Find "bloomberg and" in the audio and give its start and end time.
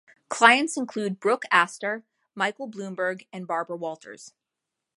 2.67-3.45